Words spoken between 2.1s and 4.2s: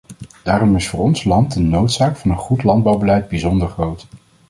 van een goed landbouwbeleid bijzonder groot.